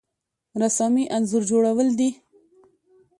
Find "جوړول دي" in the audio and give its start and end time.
1.51-2.09